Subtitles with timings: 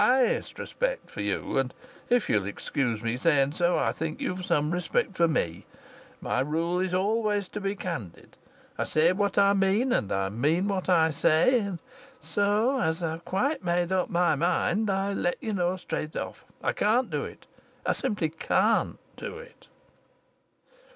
[0.03, 1.75] I've the highest respect for you, and
[2.09, 5.67] if you'll excuse me saying so, I think you've some respect for me.
[6.19, 8.35] My rule is always to be candid.
[8.79, 11.77] I say what I mean and I mean what I say; and
[12.19, 16.45] so, as I've quite made up my mind, I let you know straight off.
[16.63, 17.45] I can't do it.
[17.85, 19.67] I simply can't do it."